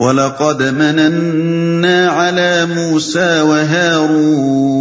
[0.00, 4.80] وَلَقَدْ مَنَنَّا عَلَى مُوسَى وَهَارُونَ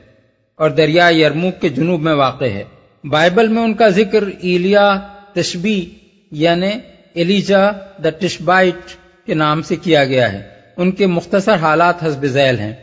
[0.56, 2.64] اور دریا یرموک کے جنوب میں واقع ہے۔
[3.04, 5.00] بائبل میں ان کا ذکر ایلیا
[5.34, 5.90] تشبی
[6.30, 6.70] یعنی
[7.14, 7.70] ایلیجا
[8.04, 8.90] دا ٹشبائٹ
[9.26, 10.42] کے نام سے کیا گیا ہے۔
[10.76, 12.74] ان کے مختصر حالات حسب ذیل ہیں۔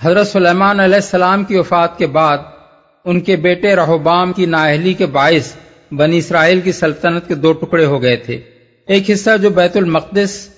[0.00, 2.38] حضرت سلیمان علیہ السلام کی وفات کے بعد
[3.04, 5.54] ان کے بیٹے رہوبام کی نااہلی کے باعث
[5.92, 8.40] بنی اسرائیل کی سلطنت کے دو ٹکڑے ہو گئے تھے۔
[8.88, 10.48] ایک حصہ جو بیت المقدس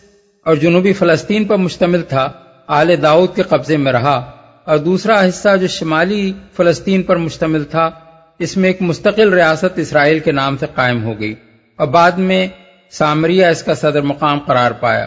[0.44, 2.32] اور جنوبی فلسطین پر مشتمل تھا،
[2.66, 4.30] آل داؤد کے قبضے میں رہا۔
[4.64, 7.90] اور دوسرا حصہ جو شمالی فلسطین پر مشتمل تھا،
[8.38, 11.34] اس میں ایک مستقل ریاست اسرائیل کے نام سے قائم ہو گئی۔
[11.76, 12.48] اور بعد میں
[12.90, 15.06] سامریہ اس کا صدر مقام قرار پایا۔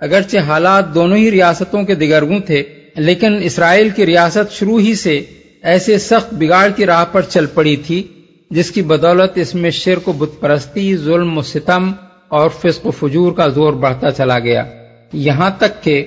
[0.00, 2.62] اگرچہ حالات دونوں ہی ریاستوں کے دگرگوں تھے،
[2.96, 5.24] لیکن اسرائیل کی ریاست شروع ہی سے
[5.62, 8.06] ایسے سخت بگاڑ کی راہ پر چل پڑی تھی،
[8.50, 11.92] جس کی بدولت اس میں شرک و بت پرستی، ظلم و ستم
[12.28, 14.64] اور فسق و فجور کا زور بڑھتا چلا گیا۔
[15.12, 16.06] یہاں تک کہ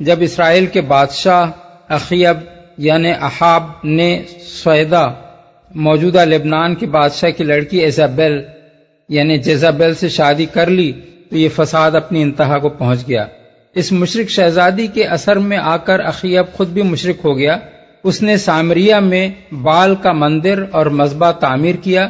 [0.00, 1.50] جب اسرائیل کے بادشاہ
[1.88, 2.36] اخیب
[2.78, 5.06] یعنی احاب نے سویدا
[5.74, 8.42] موجودہ لبنان کے بادشاہ کی لڑکی ایزابیل
[9.08, 10.92] یعنی جیزابیل سے شادی کر لی
[11.30, 13.26] تو یہ فساد اپنی انتہا کو پہنچ گیا۔
[13.74, 17.56] اس مشرق شہزادی کے اثر میں آ کر اخیب خود بھی مشرق ہو گیا۔
[18.04, 22.08] اس نے سامریہ میں بال کا مندر اور مذبح تعمیر کیا۔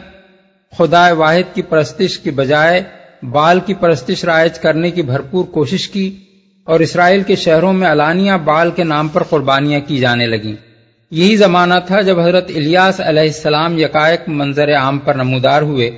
[0.79, 2.83] خدا واحد کی پرستش کی بجائے
[3.23, 6.17] بال کی پرستش رائج کرنے کی بھرپور کوشش کی
[6.65, 10.55] اور اسرائیل کے شہروں میں علانیہ بال کے نام پر قربانیاں کی جانے لگیں۔
[11.11, 15.91] یہی زمانہ تھا جب حضرت الیاس علیہ السلام یکائک منظر عام پر نمودار ہوئے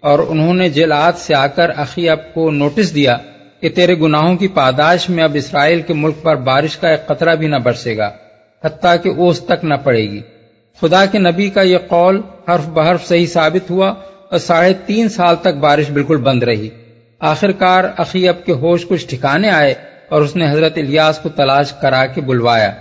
[0.00, 3.16] اور انہوں نے جلعات سے آ کر اخیب کو نوٹس دیا
[3.60, 7.34] کہ تیرے گناہوں کی پاداش میں اب اسرائیل کے ملک پر بارش کا ایک قطرہ
[7.34, 8.10] بھی نہ برسے گا،
[8.64, 10.20] حتیٰ کہ اوس تک نہ پڑے گی۔
[10.80, 13.94] خدا کے نبی کا یہ قول حرف بحرف صحیح ثابت ہوا
[14.40, 16.68] ساڑھے تین سال تک بارش بالکل بند رہی۔
[17.20, 19.74] آخر کار اخیب کے ہوش کچھ ٹھکانے آئے
[20.08, 22.72] اور اس نے حضرت الیاس کو تلاش کرا کے بلوایا۔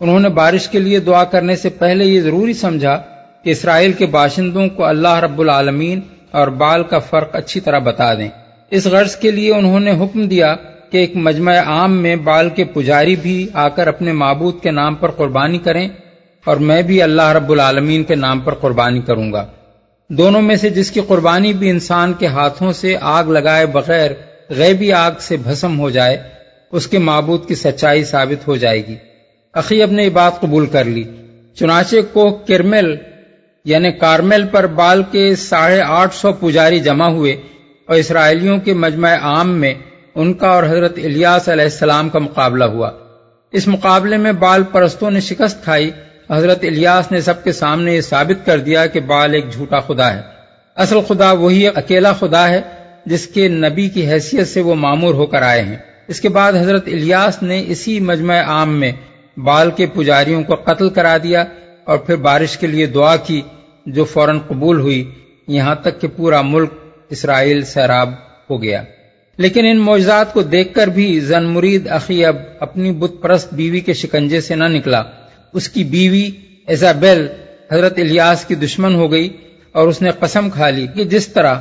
[0.00, 3.02] انہوں نے بارش کے لیے دعا کرنے سے پہلے یہ ضروری سمجھا
[3.44, 8.14] کہ اسرائیل کے باشندوں کو اللہ رب العالمین اور بال کا فرق اچھی طرح بتا
[8.14, 8.28] دیں۔
[8.70, 10.54] اس غرض کے لیے انہوں نے حکم دیا
[10.90, 14.94] کہ ایک مجمع عام میں بال کے پجاری بھی آ کر اپنے معبود کے نام
[14.94, 15.88] پر قربانی کریں
[16.44, 19.46] اور میں بھی اللہ رب العالمین کے نام پر قربانی کروں گا۔
[20.10, 24.10] دونوں میں سے جس کی قربانی بھی انسان کے ہاتھوں سے آگ لگائے بغیر
[24.50, 26.22] غیبی آگ سے بھسم ہو جائے،
[26.72, 28.96] اس کے معبود کی سچائی ثابت ہو جائے گی۔
[29.54, 31.04] عقیب نے یہ بات قبول کر لی۔
[31.54, 32.94] چنانچہ کو کرمل
[33.64, 37.32] یعنی کارمل پر بال کے ساڑھے آٹھ سو پجاری جمع ہوئے
[37.86, 39.74] اور اسرائیلیوں کے مجمع عام میں
[40.14, 42.90] ان کا اور حضرت الیاس علیہ السلام کا مقابلہ ہوا۔
[43.52, 45.90] اس مقابلے میں بال پرستوں نے شکست کھائی
[46.30, 50.14] حضرت الیاس نے سب کے سامنے یہ ثابت کر دیا کہ بال ایک جھوٹا خدا
[50.14, 50.20] ہے۔
[50.76, 52.60] اصل خدا وہی اکیلا خدا ہے
[53.06, 55.76] جس کے نبی کی حیثیت سے وہ معمور ہو کر آئے ہیں۔
[56.08, 58.92] اس کے بعد حضرت الیاس نے اسی مجمع عام میں
[59.36, 61.44] بال کے پجاریوں کو قتل کرا دیا
[61.84, 63.42] اور پھر بارش کے لیے دعا کی
[63.86, 65.10] جو فوراً قبول ہوئی۔
[65.48, 66.72] یہاں تک کہ پورا ملک
[67.10, 68.10] اسرائیل سیراب
[68.50, 68.82] ہو گیا۔
[69.36, 73.92] لیکن ان معجزات کو دیکھ کر بھی زن مرید اخیب اپنی بت پرست بیوی کے
[73.92, 75.02] شکنجے سے نہ نکلا۔
[75.52, 76.30] اس کی بیوی
[76.66, 77.26] ایزابیل
[77.72, 79.36] حضرت الیاس کی دشمن ہو گئی
[79.72, 81.54] اور اس نے قسم کھا لی کہ جس طرح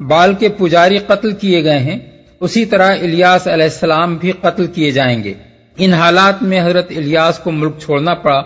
[0.00, 1.98] بال کے پجاری قتل کیے گئے ہیں،
[2.40, 5.34] اسی طرح الیاس علیہ السلام بھی قتل کیے جائیں گے۔
[5.76, 8.42] ان حالات میں حضرت الیاس کو ملک چھوڑنا پڑا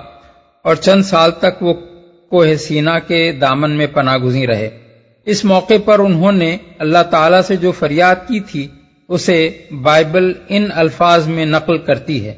[0.63, 1.75] اور چند سال تک وہ
[2.31, 4.71] کوہ سینا کے دامن میں پناہ گزی رہے۔
[5.25, 8.67] اس موقع پر انہوں نے اللہ تعالی سے جو فریاد کی تھی،
[9.09, 9.51] اسے
[9.83, 12.35] بائبل ان الفاظ میں نقل کرتی ہے۔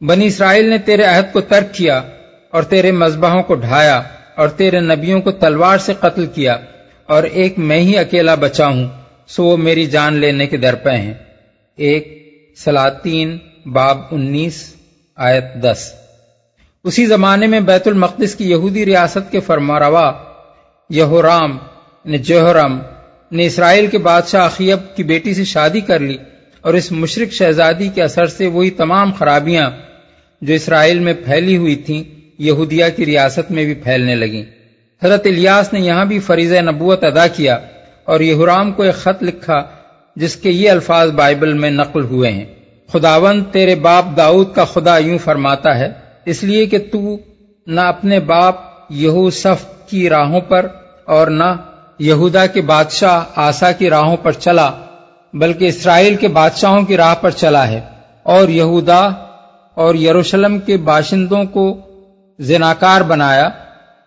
[0.00, 2.02] بنی اسرائیل نے تیرے عہد کو ترک کیا
[2.50, 4.02] اور تیرے مذبحوں کو ڈھایا
[4.36, 6.56] اور تیرے نبیوں کو تلوار سے قتل کیا
[7.06, 8.88] اور ایک میں ہی اکیلا بچا ہوں،
[9.26, 11.14] سو وہ میری جان لینے کے در پہ ہیں۔
[11.76, 14.74] ایک، سلاطین، باب انیس،
[15.16, 15.92] آیت دس۔
[16.84, 20.12] اسی زمانے میں بیت المقدس کی یہودی ریاست کے فرما روا
[20.90, 22.78] یہورام یعنی نے جوہرم
[23.32, 26.16] نے اسرائیل کے بادشاہ اخیب کی بیٹی سے شادی کر لی
[26.60, 29.70] اور اس مشرق شہزادی کے اثر سے وہی تمام خرابیاں
[30.40, 32.04] جو اسرائیل میں پھیلی ہوئی تھیں،
[32.38, 34.42] یہودیہ کی ریاست میں بھی پھیلنے لگیں۔
[35.04, 37.58] حضرت الیاس نے یہاں بھی فریض نبوت ادا کیا
[38.04, 39.62] اور یہورام کو ایک خط لکھا
[40.16, 42.44] جس کے یہ الفاظ بائبل میں نقل ہوئے ہیں۔
[42.92, 45.88] خداون تیرے باپ داؤد کا خدا یوں فرماتا ہے،
[46.24, 47.16] اس لیے کہ تو
[47.66, 48.54] نہ اپنے باپ
[48.90, 50.66] یہو صف کی راہوں پر
[51.04, 51.54] اور نہ
[51.98, 54.70] یہودا کے بادشاہ آسا کی راہوں پر چلا،
[55.34, 57.80] بلکہ اسرائیل کے بادشاہوں کی راہ پر چلا ہے
[58.22, 59.08] اور یہودا
[59.78, 61.64] اور یروشلم کے باشندوں کو
[62.38, 63.48] زناکار بنایا،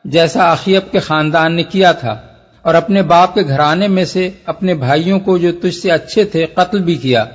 [0.05, 2.15] جیسا اخیب کے خاندان نے کیا تھا،
[2.61, 6.45] اور اپنے باپ کے گھرانے میں سے اپنے بھائیوں کو جو تجھ سے اچھے تھے
[6.45, 7.25] قتل بھی کیا۔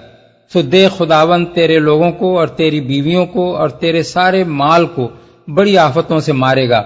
[0.50, 5.08] سو دے خداون تیرے لوگوں کو اور تیری بیویوں کو اور تیرے سارے مال کو
[5.48, 6.82] بڑی آفتوں سے مارے گا،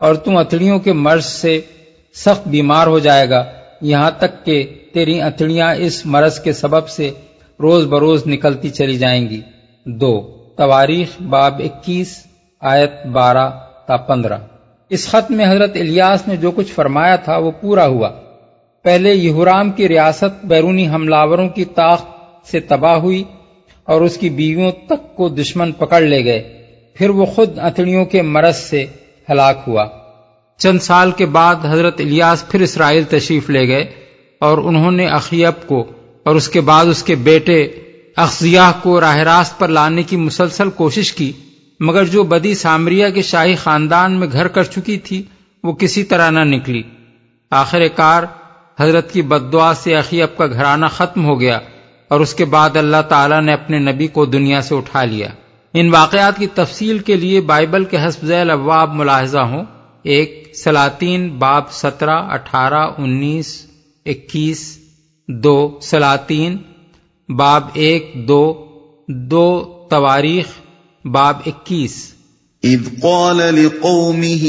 [0.00, 1.60] اور تم اتڑیوں کے مرض سے
[2.14, 3.44] سخت بیمار ہو جائے گا۔
[3.82, 4.56] یہاں تک کہ
[4.94, 7.10] تیری اتڑیاں اس مرض کے سبب سے
[7.60, 9.40] روز بروز نکلتی چلی جائیں گی۔
[9.86, 10.14] دو
[10.56, 12.26] تواریخ باب اکیس،
[12.60, 13.50] آیت بارہ
[13.86, 14.38] تا پندرہ۔
[14.90, 18.10] اس خط میں حضرت الیاس نے جو کچھ فرمایا تھا وہ پورا ہوا۔
[18.82, 23.24] پہلے یہورام کی ریاست بیرونی حملاوروں کی طاقت سے تباہ ہوئی
[23.84, 26.62] اور اس کی بیویوں تک کو دشمن پکڑ لے گئے۔
[26.94, 28.84] پھر وہ خود اتڑیوں کے مرض سے
[29.30, 29.84] ہلاک ہوا۔
[30.58, 33.84] چند سال کے بعد حضرت الیاس پھر اسرائیل تشریف لے گئے
[34.38, 35.84] اور انہوں نے اخیب کو
[36.24, 37.66] اور اس کے بعد اس کے بیٹے
[38.16, 41.32] اخذیہ کو راہ راست پر لانے کی مسلسل کوشش کی،
[41.80, 45.22] مگر جو بدی سامریا کے شاہی خاندان میں گھر کر چکی تھی،
[45.64, 46.82] وہ کسی طرح نہ نکلی۔
[47.50, 48.22] آخر کار،
[48.80, 51.58] حضرت کی بدعا سے اخیب کا گھرانہ ختم ہو گیا
[52.08, 55.28] اور اس کے بعد اللہ تعالیٰ نے اپنے نبی کو دنیا سے اٹھا لیا۔
[55.74, 59.64] ان واقعات کی تفصیل کے لیے بائبل کے حسب ذیل ابواب ملاحظہ ہوں۔
[60.02, 63.66] ایک، سلاطین، باب سترہ، اٹھارہ، انیس،
[64.06, 64.78] اکیس،
[65.28, 66.56] دو، سلاطین
[67.28, 68.54] باب ایک، دو
[69.30, 70.46] دو تواریخ،
[71.04, 72.12] باب اکیس۔
[72.64, 74.44] اذ قال لقومه،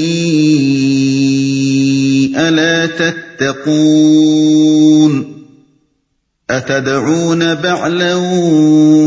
[2.36, 5.26] الا تتقون؟
[6.50, 8.16] اتدعون بعلا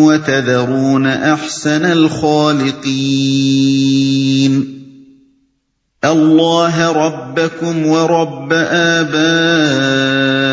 [0.07, 4.81] وتذرون احسن الخالقين؟
[6.05, 10.50] الله ربكم ورب آبائكم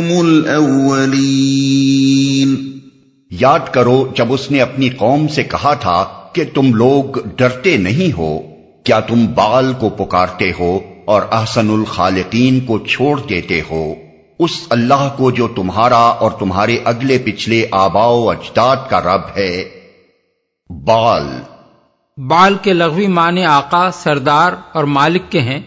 [0.00, 2.78] الاولين
[3.30, 8.18] یاد کرو جب اس نے اپنی قوم سے کہا تھا کہ تم لوگ ڈرتے نہیں
[8.18, 8.40] ہو
[8.84, 13.94] کیا تم بال کو پکارتے ہو اور احسن الخالقین کو چھوڑ دیتے ہو؟
[14.38, 19.64] اس اللہ کو جو تمہارا اور تمہارے اگلے پچھلے آبا و اجداد کا رب ہے۔
[20.70, 21.26] بال۔
[22.16, 25.60] بال کے لغوی معنی آقا سردار اور مالک کے ہیں۔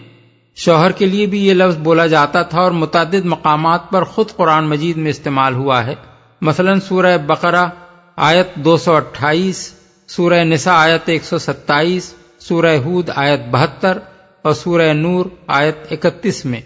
[0.58, 4.70] شوہر کے لیے بھی یہ لفظ بولا جاتا تھا اور متعدد مقامات پر خود قرآن
[4.70, 5.96] مجید میں استعمال ہوا ہے۔
[6.42, 7.68] مثلا سورہ بقرہ
[8.16, 9.74] آیت دو سو اٹھائیس،
[10.08, 13.98] سورہ نساء آیت ایک سو ستائیس، سورہ ہود آیت بہتر
[14.42, 16.62] اور سورہ نور آیت اکتیس میں۔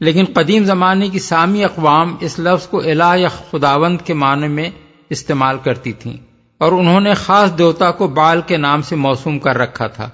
[0.00, 4.70] لیکن قدیم زمانے کی سامی اقوام اس لفظ کو الہ یا خداوند کے معنی میں
[5.10, 6.16] استعمال کرتی تھیں
[6.58, 10.10] اور انہوں نے خاص دیوتا کو بال کے نام سے موسوم کر رکھا تھا۔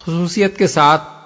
[0.00, 1.17] خصوصیت کے ساتھ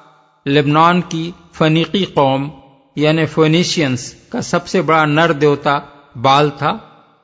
[0.47, 2.49] لبنان کی فنیقی قوم
[2.97, 5.79] یعنی فونیشینس کا سب سے بڑا نر دیوتا
[6.23, 6.79] بال تھا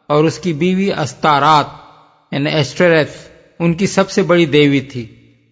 [0.07, 1.67] اور اس کی بیوی استارات
[2.33, 3.09] یعنی ایسٹریف
[3.59, 5.07] ان کی سب سے بڑی دیوی تھی۔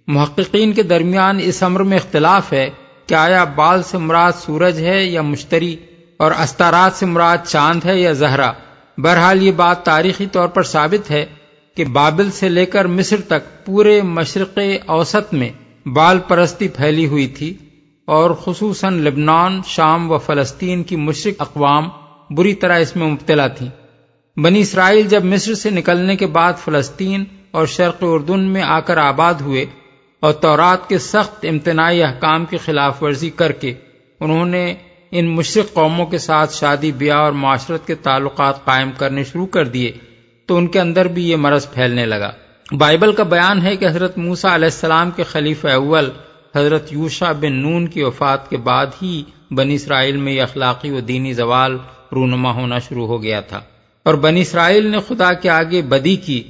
[0.06, 2.70] محققین کے درمیان اس امر میں اختلاف ہے
[3.06, 5.76] کہ آیا بال سے مراد سورج ہے یا مشتری
[6.16, 8.52] اور استارات سے مراد چاند ہے یا زہرا۔
[8.98, 11.26] بہرحال یہ بات تاریخی طور پر ثابت ہے
[11.74, 15.50] کہ بابل سے لے کر مصر تک پورے مشرق اوسط میں
[15.94, 17.54] بال پرستی پھیلی ہوئی تھی
[18.04, 21.88] اور خصوصاً لبنان، شام و فلسطین کی مشرق اقوام
[22.30, 23.68] بری طرح اس میں مبتلا تھیں۔
[24.40, 28.96] بنی اسرائیل جب مصر سے نکلنے کے بعد فلسطین اور شرق اردن میں آ کر
[28.96, 29.66] آباد ہوئے
[30.20, 33.74] اور تورات کے سخت امتناعی احکام کی خلاف ورزی کر کے
[34.20, 34.74] انہوں نے
[35.10, 39.64] ان مشرق قوموں کے ساتھ شادی، بیاہ اور معاشرت کے تعلقات قائم کرنے شروع کر
[39.64, 39.92] دیے،
[40.46, 42.32] تو ان کے اندر بھی یہ مرض پھیلنے لگا۔
[42.72, 46.10] بائبل کا بیان ہے کہ حضرت موسا علیہ السلام کے خلیفہ اول،
[46.56, 51.00] حضرت یوشا بن نون کی وفات کے بعد ہی بنی اسرائیل میں یہ اخلاقی و
[51.00, 51.78] دینی زوال
[52.12, 53.60] رونما ہونا شروع ہو گیا تھا۔
[54.02, 56.42] اور بنی اسرائیل نے خدا کے آگے بدی کی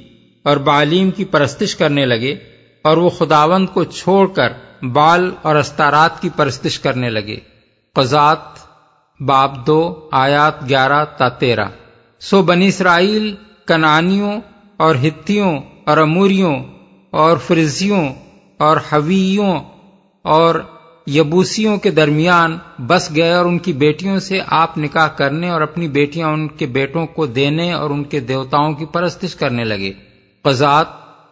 [0.43, 2.35] اور بعلیم کی پرستش کرنے لگے
[2.81, 4.49] اور وہ خداوند کو چھوڑ کر
[4.85, 7.37] بال اور استارات کی پرستش کرنے لگے۔
[7.93, 8.57] قزات
[9.19, 11.65] باب دو، آیات گیارہ تا تیرہ۔
[12.19, 13.35] سو بنی اسرائیل
[13.67, 14.41] کنانیوں
[14.77, 16.63] اور ہتھیوں اور اموریوں
[17.11, 18.09] اور فرزیوں
[18.57, 19.59] اور حویوں
[20.21, 20.55] اور
[21.07, 25.87] یبوسیوں کے درمیان بس گئے اور ان کی بیٹیوں سے آپ نکاح کرنے اور اپنی
[25.87, 29.93] بیٹیاں ان کے بیٹوں کو دینے اور ان کے دیوتاؤں کی پرستش کرنے لگے۔
[30.41, 30.87] قزات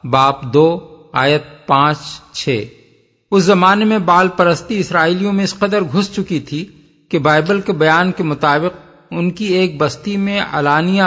[0.06, 0.80] باپ دو،
[1.14, 1.98] آیت پانچ،
[2.32, 2.64] چھ۔
[3.32, 6.66] اس زمانے میں بال پرستی اسرائیلیوں میں اس قدر گھس چکی تھی
[7.10, 8.78] کہ بائبل کے بیان کے مطابق
[9.12, 11.04] ان کی ایک بستی میں علانیہ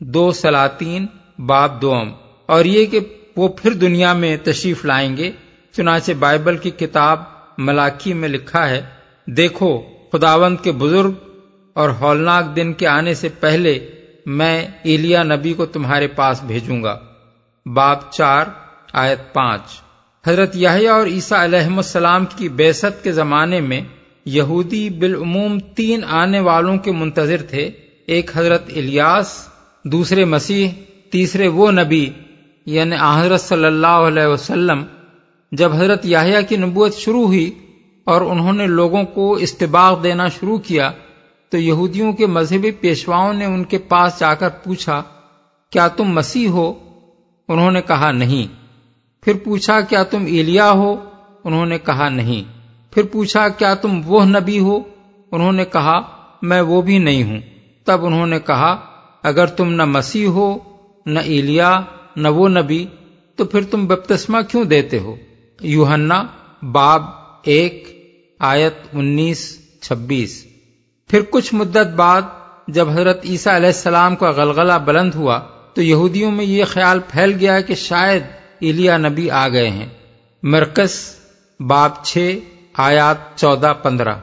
[0.00, 1.06] دو سلاطین
[1.46, 2.12] باب دوم،
[2.48, 3.00] اور یہ کہ
[3.36, 5.30] وہ پھر دنیا میں تشریف لائیں گے،
[5.74, 7.20] چنانچہ بائبل کی کتاب
[7.58, 8.80] ملاکی میں لکھا ہے،
[9.26, 9.70] دیکھو
[10.12, 11.12] خداوند کے بزرگ
[11.74, 13.88] اور ہولناک دن کے آنے سے پہلے
[14.26, 16.98] میں ایلیا نبی کو تمہارے پاس بھیجوں گا۔
[17.66, 18.44] باب چار،
[18.92, 19.80] آیت پانچ۔
[20.26, 23.80] حضرت یاہیا اور عیسیٰ علیہ السلام کی بیست کے زمانے میں
[24.24, 27.70] یہودی بالعموم تین آنے والوں کے منتظر تھے۔
[28.06, 29.48] ایک حضرت الیاس،
[29.84, 30.68] دوسرے مسیح،
[31.10, 32.10] تیسرے وہ نبی
[32.66, 34.84] یعنی حضرت صلی اللہ علیہ وسلم۔
[35.52, 37.50] جب حضرت یاہیا کی نبوت شروع ہوئی
[38.04, 40.90] اور انہوں نے لوگوں کو استباغ دینا شروع کیا
[41.52, 45.02] تو یہودیوں کے مذہبی پیشواؤں نے ان کے پاس جا کر پوچھا،
[45.70, 46.72] کیا تم مسیح ہو؟
[47.48, 48.54] انہوں نے کہا، نہیں۔
[49.22, 50.96] پھر پوچھا، کیا تم ایلیا ہو؟
[51.44, 52.42] انہوں نے کہا، نہیں۔
[52.90, 54.78] پھر پوچھا، کیا تم وہ نبی ہو؟
[55.32, 56.00] انہوں نے کہا،
[56.42, 57.40] میں وہ بھی نہیں ہوں۔
[57.84, 58.80] تب انہوں نے کہا،
[59.22, 60.58] اگر تم نہ مسیح ہو،
[61.06, 61.80] نہ ایلیا،
[62.16, 62.86] نہ وہ نبی،
[63.36, 65.16] تو پھر تم بپتسمہ کیوں دیتے ہو؟
[65.60, 66.24] یوہنا
[66.62, 67.02] باب
[67.44, 67.88] ایک،
[68.38, 70.51] آیت انیس، چھبیس۔
[71.12, 72.22] پھر کچھ مدت بعد
[72.68, 75.40] جب حضرت عیسیٰ علیہ السلام کا غلغلہ بلند ہوا
[75.74, 78.22] تو یہودیوں میں یہ خیال پھیل گیا کہ شاید
[78.60, 79.88] ایلیا نبی آ گئے ہیں۔
[80.42, 81.14] مرکز،
[81.60, 82.38] باب چھ،
[82.76, 84.14] آیات چودہ، پندرہ۔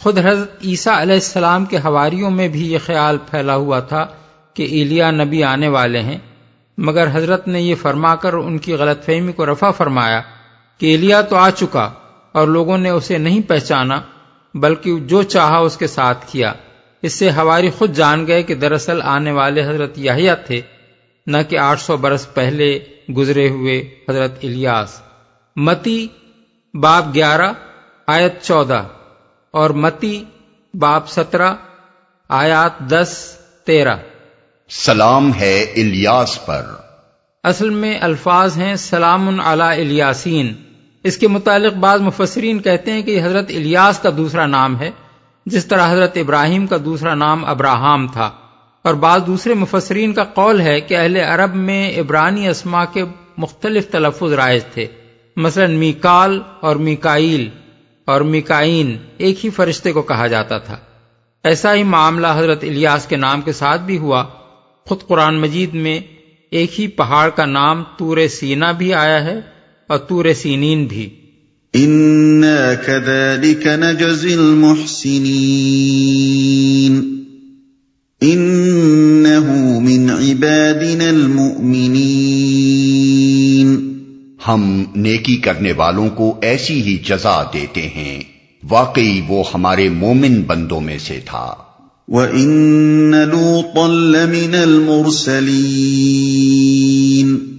[0.00, 4.06] خود حضرت عیسیٰ علیہ السلام کے حواریوں میں بھی یہ خیال پھیلا ہوا تھا
[4.54, 6.18] کہ ایلیا نبی آنے والے ہیں۔
[6.78, 10.20] مگر حضرت نے یہ فرما کر ان کی غلط فہمی کو رفع فرمایا
[10.78, 11.90] کہ ایلیا تو آ چکا
[12.32, 14.00] اور لوگوں نے اسے نہیں پہچانا۔
[14.54, 16.52] بلکہ جو چاہا اس کے ساتھ کیا۔
[17.02, 20.60] اس سے ہواری خود جان گئے کہ دراصل آنے والے حضرت یاہیا تھے
[21.26, 22.78] نہ کہ آٹھ سو برس پہلے
[23.16, 23.78] گزرے ہوئے
[24.08, 25.00] حضرت الیاس۔
[25.56, 26.08] متی
[26.74, 27.52] باب گیارہ
[28.06, 28.84] آیت چودہ۔
[29.50, 30.24] اور متی
[30.74, 31.54] باب سترہ
[32.28, 33.96] آیات دس تیرہ۔
[34.70, 36.66] سلام ہے الیاس پر۔
[37.44, 40.54] اصل میں الفاظ ہیں سلام علی الیاسین۔
[41.04, 44.90] اس کے متعلق بعض مفسرین کہتے ہیں کہ یہ حضرت الیاس کا دوسرا نام ہے،
[45.46, 48.30] جس طرح حضرت ابراہیم کا دوسرا نام ابراہم تھا۔
[48.82, 53.04] اور بعض دوسرے مفسرین کا قول ہے کہ اہل عرب میں عبرانی اسما کے
[53.36, 54.86] مختلف تلفظ رائج تھے۔
[55.36, 57.48] مثلا میکال اور میکائیل
[58.04, 60.76] اور میکائین ایک ہی فرشتے کو کہا جاتا تھا۔
[61.44, 64.24] ایسا ہی معاملہ حضرت الیاس کے نام کے ساتھ بھی ہوا۔
[64.86, 66.00] خود قرآن مجید میں
[66.50, 69.51] ایک ہی پہاڑ کا نام تور سینا بھی آیا ہے۔
[69.92, 71.08] اور تور سینین بھی۔
[71.74, 77.24] إنا كذلك نجزي المحسنين۔
[78.24, 83.98] إنه من عبادنا المؤمنين۔
[84.48, 88.22] ہم نیکی کرنے والوں کو ایسی ہی جزا دیتے ہیں۔
[88.70, 91.54] واقعی وہ ہمارے مومن بندوں میں سے تھا۔
[92.08, 97.51] وَإِنَّ لُوطًا لَّمِنَ الْمُرْسَلِينَ۔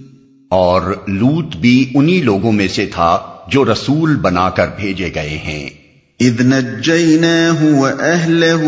[0.48, 5.70] اور لوت بھی انہی لوگوں میں سے تھا جو رسول بنا کر بھیجے گئے ہیں۔
[6.20, 8.64] اذ نجیناہ واہلہ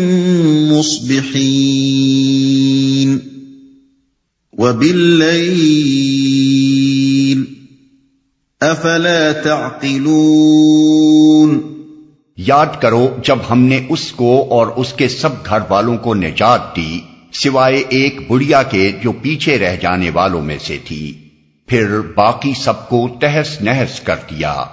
[0.72, 3.18] مُصْبِحِينَ
[4.58, 7.44] وَبِاللَّيْلِ
[8.62, 11.58] أَفَلَا تَعْقِلُونَ
[12.36, 16.76] یاد کرو، جب ہم نے اس کو اور اس کے سب گھر والوں کو نجات
[16.76, 17.00] دی،
[17.32, 21.12] سوائے ایک بڑیا کے جو پیچھے رہ جانے والوں میں سے تھی،
[21.66, 24.64] پھر باقی سب کو تہس نہس کر دیا۔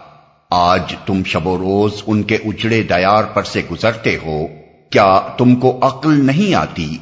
[0.53, 4.47] آج تم شب و روز ان کے اجڑے دیار پر سے گزرتے ہو
[4.89, 6.97] کیا تم کو عقل نہیں آتی؟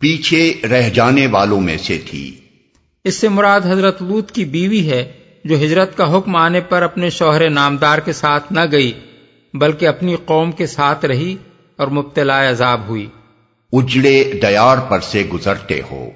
[0.00, 2.34] پیچھے رہ جانے والوں میں سے تھی۔
[3.04, 5.12] اس سے مراد حضرت لوت کی بیوی ہے
[5.44, 8.92] جو ہجرت کا حکم آنے پر اپنے شوہر نامدار کے ساتھ نہ گئی
[9.54, 11.36] بلکہ اپنی قوم کے ساتھ رہی
[11.76, 13.06] اور مبتلا عذاب ہوئی۔
[13.72, 16.08] اجڑے دیار پر سے گزرتے ہو۔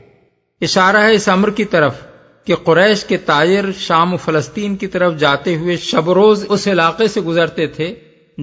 [0.60, 1.94] اشارہ ہے اس امر کی طرف۔
[2.44, 7.08] کہ قریش کے تاجر شام و فلسطین کی طرف جاتے ہوئے شب روز اس علاقے
[7.08, 7.94] سے گزرتے تھے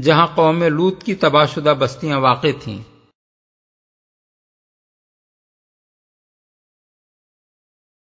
[0.02, 2.78] جہاں قوم لوت کی تباہ شدہ بستیاں واقع تھیں۔